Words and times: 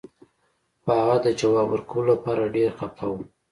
خو 0.81 0.89
هغه 0.99 1.17
د 1.25 1.27
ځواب 1.39 1.67
ورکولو 1.71 2.09
لپاره 2.13 2.51
ډیر 2.55 2.69
خفه 2.79 3.05
و 3.11 3.15